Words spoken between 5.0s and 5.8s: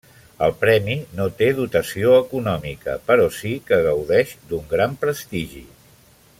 prestigi.